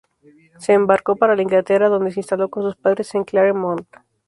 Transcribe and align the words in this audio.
Se 0.57 0.73
embarcó 0.73 1.15
para 1.15 1.39
Inglaterra, 1.39 1.87
donde 1.87 2.09
se 2.09 2.21
instaló 2.21 2.49
con 2.49 2.63
sus 2.63 2.75
padres 2.75 3.13
en 3.13 3.23
Claremont. 3.23 3.85